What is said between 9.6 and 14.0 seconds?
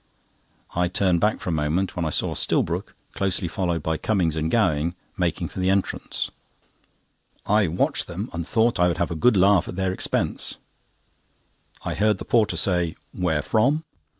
at their expense, I heard the porter say: "Where from?"